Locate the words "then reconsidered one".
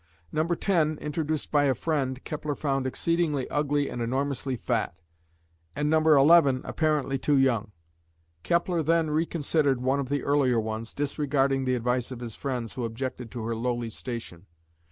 8.81-9.99